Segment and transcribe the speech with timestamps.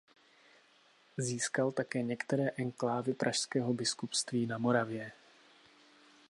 [1.17, 5.11] Získal také některé enklávy pražského biskupství na Moravě.